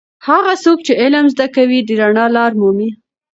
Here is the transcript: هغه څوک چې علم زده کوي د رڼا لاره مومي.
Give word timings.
هغه 0.27 0.53
څوک 0.63 0.77
چې 0.85 0.93
علم 1.01 1.25
زده 1.33 1.47
کوي 1.55 1.79
د 1.83 1.89
رڼا 2.01 2.25
لاره 2.35 2.55
مومي. 2.59 2.89